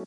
[0.00, 0.04] ก็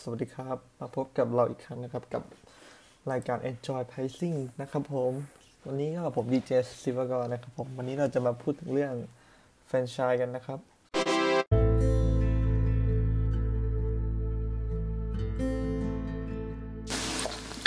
[0.00, 2.22] สวัสดีครับ มาพบกับเราอีกครั้งนะครับ กับ
[3.12, 5.12] รายการ Enjoy Pricing นะครับผม
[5.66, 6.50] วันนี้ก็ผมดีเจ
[6.82, 8.94] ซิวกรนะครับผม วันนี้เราจะมาพูดถึงเรื่อง
[9.66, 10.75] แฟรนไชส์กันนะครับ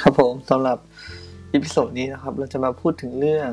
[0.02, 0.78] ครับผมสำหรับ
[1.54, 3.50] episode นี้นะครับ เราจะมาพูดถึงเรื่อง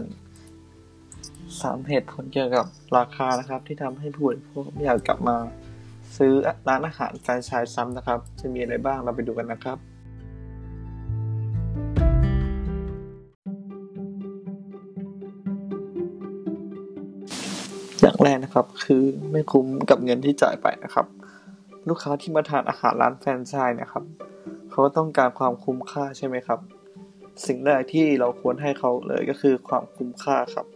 [1.60, 5.36] สามเหตุผลเกี่ยวกับราคานะครับ ที่ทำให้ผู้บริโภคไม่อยากกลับมา
[6.16, 6.32] ซื้อ
[6.68, 9.78] ร้านอาหารแฟรนไชส์ซ้ำนะครับ จะมีอะไรบ้างเราไปดูกันนะครับ
[18.00, 21.06] อย่างแรกนะครับคือไม่คุ้มกับเงินที่จ่ายไปนะครับ
[21.88, 24.04] ลูกค้าที่มาทานอาหารร้านแฟรนไชส์นะครับ
[24.78, 26.58] เขาต้องการความคุ้มค่าใช่ไหมครับ
[27.46, 30.66] สิ่งแรกที่เราควรให้เขาเลยก็คือความคุ้มค่าครับ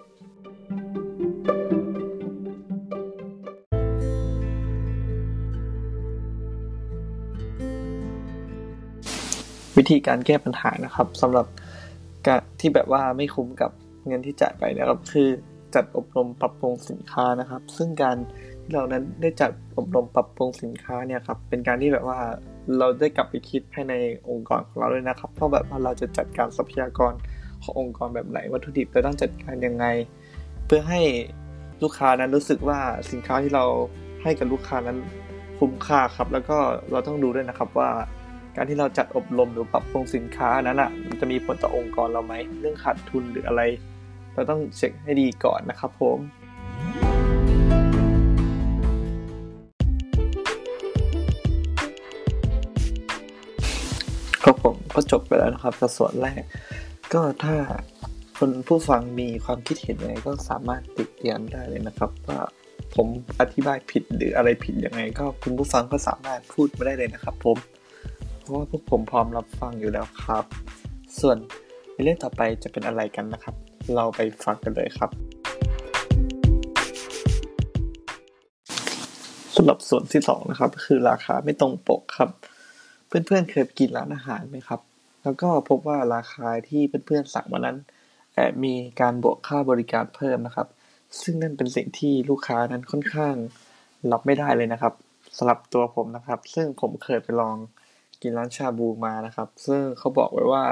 [9.76, 11.46] วิธีการแก้ปัญหานะครับสำหรับ
[12.60, 13.70] ที่แบบว่าไม่คุ้มกับ
[14.06, 15.28] เงินที่จ่ายไปนะครับ คือ
[15.74, 18.16] จัดอบรมปรับปรุงสินค้านะครับ ซึ่งการ
[18.62, 22.20] ที่เรานั้นได้จัดอบรมปรับปรุงสินค้าเนี่ยครับเป็นการที่แบบว่า
[22.78, 23.94] เราได้กลับไปคิดภายใน
[24.28, 27.12] องค์กรของเราด้วยนะครับเพราะแบบว่าเราจะจัดการทรัพยากร
[27.62, 29.86] ขององค์กรแบบไหนวัตถุดิบเราต้องจัดการยังไง
[30.66, 31.00] เพื่อให้
[31.82, 32.78] ลูกค้านั้นรู้สึกว่า
[33.10, 33.64] สินค้าที่เรา
[34.22, 34.98] ให้กับลูกค้านั้น
[35.58, 36.56] คุ้มค่าครับ แล้วก็
[36.90, 37.90] เราต้องดูด้วยนะครับว่า
[38.56, 43.62] การที่เราจัดอบรมหรือปรับปรุงสินค้านั้นอะมันจะมีผลต่อองค์กรเราไหมเรื่องขาดทุนหรืออะไร
[44.34, 46.18] เราต้องเช็คให้ดีก่อนนะครับผม
[54.64, 56.42] ผมก็จบไปแล้วนะครับส่วนแรก
[57.12, 57.54] ก็ถ้า
[58.38, 62.40] คนผู้ฟังมีความคิดเห็นยังไงก็สามารถติเตียนได้เลยนะครับ ว่า
[62.94, 63.06] ผม
[63.40, 67.58] อธิบายผิดหรืออะไรผิดยังไง ก็คุณผู้ฟังก็สามารถพูดมาได้เลยนะครับ ผม
[68.38, 70.44] เพราะว่าพวกผมพร้อมรับฟังอยู่แล้วครับ
[71.20, 71.36] ส่วน
[71.92, 73.54] ในเรื่องต่อไปจะเป็นอะไรกันนะครับ
[73.94, 75.10] เราไปฟังกันเลยครับ
[79.56, 82.30] สำหรับส่วนที่สองนะครับคือราคาไม่ตรงปกครับ
[83.10, 84.80] เพื่อนๆเคยไปกินร้านอาหารไหมครับ
[85.22, 87.76] แล้วก็พบว่าราคาที่เพื่อนๆสั่งมานั้น
[88.34, 90.68] แอบมีการบวกค่าบริการเพิ่มนะครับ
[91.20, 93.34] ซึ่งนั่นเป็นสิ่งที่ลูกค้านั้นค่อนข้าง
[94.12, 94.94] รับไม่ได้เลยนะครับ
[95.36, 97.56] สำหรับตัวผมนะครับ ซึ่งผมเคยไปลอง
[98.22, 100.64] กินร้านชาบูมานะครับ ซึ่งเขาบอกไว้ว่า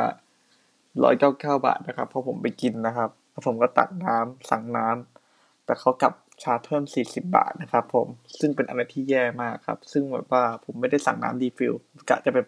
[1.04, 8.06] ร้อยเก้าเก้าบาทนะครับพอผมไปกินนะครับแล้วผมก็ตักน้ำสั่งน้ำแต่เขากลับชาร์จเพิ่มสี่สิบบาทนะครับผม
[8.38, 11.74] ซึ่งเป็นอะไรที่แย่มากครับ ซึ่งแบบว่าผมไม่ได้สั่งน้ำ refill
[12.10, 12.38] กะจะไป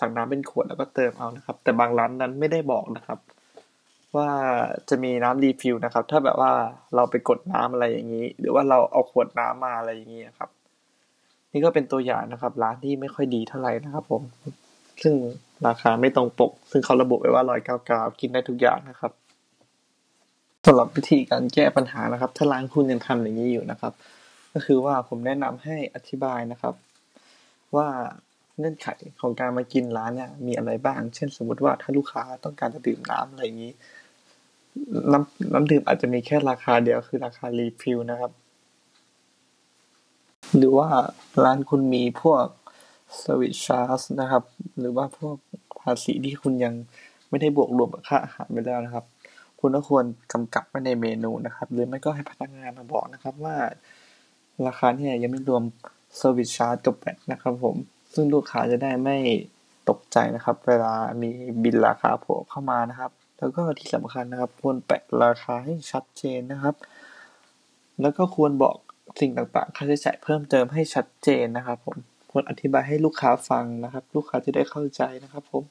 [0.00, 3.18] สั่งน้ำเป็นขวดแล้วก็เติมเอานะครับ แต่บางร้านนั้นไม่ได้บอกนะครับ
[4.16, 4.28] ว่า
[4.88, 6.52] จะมีน้ำ refill นะครับ ถ้าแบบว่า
[6.94, 10.50] เราไปกดน้ำอะไรอย่างนี้ หรือว่าเราเอาขวดน้ำมาอะไรอย่างนี้ครับ
[11.52, 14.22] นี่ก็เป็นตัวอย่างนะครับ ร้านที่ไม่ค่อยดีเท่าไหร่นะครับ ผม
[15.02, 15.14] ซึ่ง
[15.66, 19.12] ราคาไม่ตรงปก ซึ่งเขาระบุไว้ว่าร้อยเก้าเก้ากินได้ทุกอย่างนะครับ
[20.66, 23.92] สำหรับวิธีการแก้ปัญหานะครับ ถ้าร้านคุณยังทำอย่างนี้อยู่นะครับ
[24.52, 26.74] ก็คือว่าผมแนะนำให้อธิบายนะครับ
[27.76, 27.88] ว่า
[28.58, 28.88] เงื่อนไข
[29.20, 33.72] ของการมากินร้านเนี่ยมีอะไรบ้าง เช่นสมมติว่าถ้าลูกค้าต้องการจะดื่มน้ำอะไรอย่างนี้
[35.12, 38.32] น้ำน้ำดื่มอาจจะมีแค่ราคาเดียวคือราคา refill นะครับ
[40.56, 40.88] หรือว่า
[41.44, 42.46] ร้านคุณมีพวก
[43.22, 44.44] สวิตชาร์จนะครับ
[44.78, 45.36] หรือว่าพวก
[45.80, 46.74] ภาษีที่คุณยัง
[47.30, 49.04] ไม่ได้บวกรวมกับค่าอาหารไปแล้วนะครับ
[49.60, 53.56] คุณก็ควรกำกับไว้ในเมนูนะครับ หรือไม่ก็ให้พนักงานมาบอกนะครับว่า
[54.66, 55.62] ราคาเนี่ยยังไม่รวม
[56.16, 57.76] เซอร์วิสชาร์จกับแบตนะครับผม
[58.16, 59.16] ซึ่งลูกค้าจะได้ไม่
[59.88, 61.30] ตกใจนะครับ เวลามี
[61.62, 66.74] บินราคาโผล่เข้ามานะครับ แล้วก็ที่สำคัญนะครับ ควรแปะราคาให้ชัดเจนนะครับ
[68.00, 68.76] แล้วก็ควรบอก
[69.20, 71.96] สิ่งต่างๆ ค่าใช้จ่ายเพิ่มเติมให้ชัดเจนนะครับผม
[72.30, 75.62] ควรอธิบายให้ลูกค้าฟังนะครับ ลูกค้าจะได้เข้าใจนะครับผม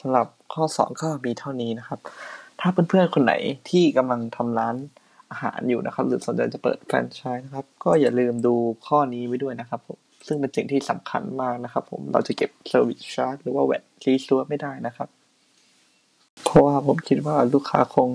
[0.00, 2.00] สำหรับข้อสองก็มีเท่านี้นะครับ
[2.60, 3.34] ถ้าเพื่อนๆคนไหน
[3.70, 4.76] ที่กำลังทำร้าน
[5.30, 8.54] อาหารอยู่นะครับ หรือสนใจจะเปิดแฟรนไชส์นะครับ ก็อย่าลืมดู
[8.86, 15.08] ข้อนี้ไว้ด้วยนะครับผม ซึ่งเป็นสิ่งที่สำคัญมากนะครับ ผมเราจะเก็บ service charge หรือว่า VAT ซี้ซั้วไม่ได้นะครับ
[16.44, 18.08] เพราะว่าผมคิดว่าลูกค้าคง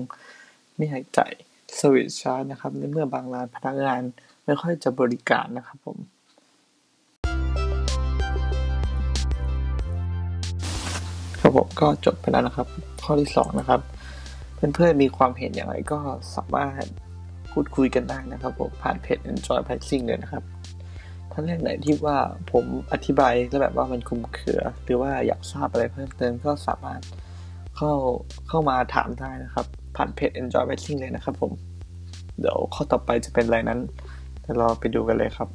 [0.76, 1.32] ไม่อยากจ่าย
[1.76, 4.00] service charge นะครับในเมื่อบางร้านพนักงาน
[4.44, 5.96] ไม่ค่อยจะบริการนะครับผม
[11.40, 12.66] ครับผมก็จบไปแล้วนะครับ
[13.04, 13.80] ข้อที่สองนะครับ
[14.54, 15.98] เพื่อนๆมีความเห็นอย่างไรก็
[16.36, 16.84] สามารถ
[17.52, 20.42] พูดคุยกันได้นะครับผมผ่านเพจ Enjoy Pricing เลยนะครับ
[21.32, 22.18] ถ้าเรื่องไหนที่ว่า
[22.52, 27.00] ผมอธิบายแล้วแบบว่ามันคลุมเครือ หรือว่าอยากทราบอะไรเพิ่มเติมก็สามารถ
[27.76, 27.92] เข้า
[28.48, 31.52] เข้ามาถามได้นะครับ ผ่านเพจ Enjoy Writing เลยนะครับผม
[32.40, 33.80] เดี๋ยวข้อต่อไปจะเป็นอะไรนั้น
[34.42, 35.48] เดี๋ยวเราไปดูกันเลยครับ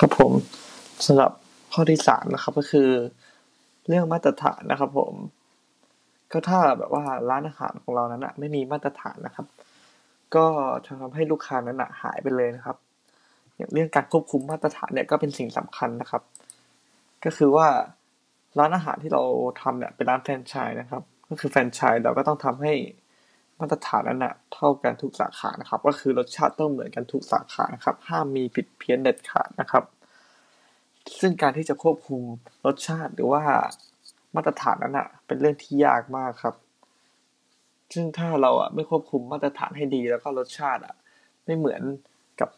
[0.00, 0.32] ครับผม
[1.06, 1.30] สำหรับ
[1.74, 2.88] ข้อที่สามนะครับ ก็คือ
[3.88, 5.14] เรื่องมาตรฐานนะครับ ผม
[6.32, 9.46] ก็ถ้าแบบว่าร้านอาหารของเรานั้นอะไม่มีมาตรฐานนะครับ
[10.36, 10.46] ก็
[10.86, 12.76] จะทำให้ลูกค้านั้นอะหายไปเลยนะครับ
[13.56, 16.22] อย่างเรื่องการควบคุมมาตรฐานเนี่ยก็เป็นสิ่งสำคัญนะครับ
[17.24, 17.66] ก็คือว่า
[18.58, 19.22] ร้านอาหารที่เรา
[19.62, 22.72] ทำเนี่ยเป็นร้านแฟรนไชส์นะครับ ก็คือแฟรนไชส์เราก็ต้องทำให้
[23.60, 29.84] มาตรฐานนั้นอะเท่ากันทุกสาขานะครับ ก็คือรสชาติต้องเหมือนกันทุกสาขานะครับ ห้ามมีผิดเพี้ยนเด็ดขาดนะครับ
[31.20, 32.22] ซึ่งการที่จะควบคุม
[32.66, 33.42] รสชาติหรือว่า
[34.34, 36.54] มาตรฐานนั้นอะเป็นเรื่องที่ยากมากครับ
[37.94, 40.94] ซึ่งถ้าเราอะไม่ควบคุมมาตรฐานให้ดีแล้วก็รสชาติอะ
[41.44, 41.82] ไม่เหมือน
[42.40, 42.50] กับ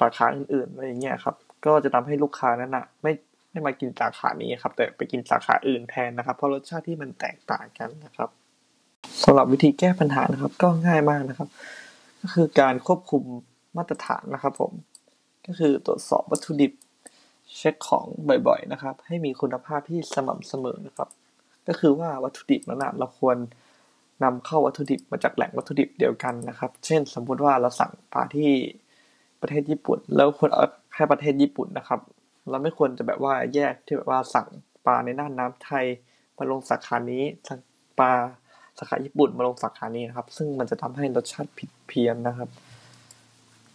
[0.00, 1.36] สาขาอื่นๆอะไรอย่างเงี้ยครับ
[1.66, 3.12] ก็จะทำให้ลูกค้านั้นอะไม่
[3.50, 8.28] ไม่มากินสาขานี้ครับ แต่ไปกินสาขาอื่นแทนนะครับ เพราะรสชาติที่มันแตกต่างกันนะครับ
[9.24, 11.48] สำหรับวิธีแก้ปัญหานะครับ ก็ง่ายมากนะครับ
[12.20, 13.22] ก็คือการควบคุม
[13.76, 14.72] มาตรฐานนะครับ ผม
[15.46, 16.72] ก็คือตรวจสอบวัตถุดิบ
[17.56, 18.06] เช็คของ
[18.48, 21.08] บ่อยๆนะครับ ให้มีคุณภาพที่สม่ำเสมอนะครับ
[21.68, 23.36] ก็คือว่าวัตถุดิบนั้นเราควร
[24.24, 28.50] นำเข้าวัตถุดิบมาจากแหล่งวัตถุดิบเดียวกันนะครับ เช่น สมมุติว่าเราสั่งปลาที่
[29.40, 30.64] ประเทศญี่ปุ่น แล้วควรเอา
[30.94, 32.00] แค่ประเทศญี่ปุ่นนะครับ
[32.50, 34.48] เราไม่ควรจะแบบว่าแยกที่แบบว่าสั่ง
[34.86, 35.84] ปลาในน่านน้ำไทย
[36.38, 37.60] มาลงสาขานี้สั่ง
[37.98, 38.12] ปลา
[38.78, 42.48] สาขาญี่ปุ่นมาลงสาขานี้นะครับ ซึ่งมันจะทำให้รสชาติผิดเพี้ยนนะครับ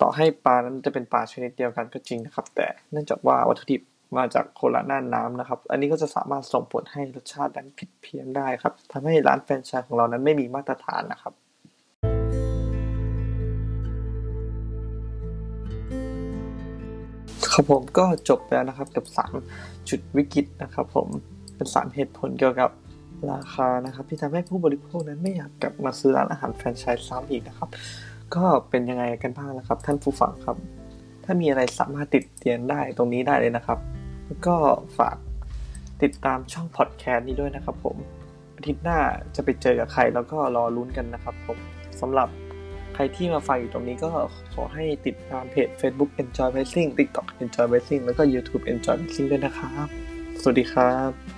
[0.01, 3.81] ต่อให้ปลานั้นจะเป็นปลาชนิดเดียวกันก็จริงนะครับ แต่เนื่องจากว่าวัตถุดิบ
[4.17, 11.33] มาจากคนละน่านน้ำนะครับ อันนี้ก็จะสามารถส่งผลให้รสชาตินั้นผิดเพี้ยนได้ครับทำให้ร้านแฟรนไชส์ของเรานั้นไม่มีมาตรฐานนะครับ
[17.51, 19.33] ครับผมก็จบแล้วนะครับกับสาม
[19.89, 21.07] จุดวิกฤตนะครับ ผม
[21.55, 22.71] เป็นสามเหตุผลเกี่ยวกับ
[23.31, 27.69] ราคานะครับ ที่ทำให้ผู้บริโภคนั้นไม่อยากกลับมาซื้อร้านอาหารแฟรนไชส์ซ้ำอีกนะครับ
[28.35, 30.57] ก็เป็นยังไงกันบ้างนะครับ ท่านผู้ฟังครับ
[31.25, 33.79] ถ้ามีอะไรสามารถติดเตียนได้ตรงนี้ได้เลยนะครับ
[34.27, 34.56] แล้วก็
[34.97, 35.18] ฝาก
[36.03, 37.97] ติดตามช่องพอดแคสต์นี้ด้วยนะครับผม
[38.56, 39.00] อาทิตย์หน้า
[39.35, 41.57] จะไปเจอกับใครแล้วก็รอลุ้นกันนะครับผม
[42.01, 42.29] สำหรับ
[42.94, 44.09] ใครที่มาฟังอยู่ตรงนี้ก็
[44.53, 49.88] ขอให้ติดตามเพจ Facebook Enjoy Racing TikTok Enjoy Racing แล้วก็ YouTube Enjoy Racing ด้วยนะครับ
[50.41, 51.36] สวัสดีครับ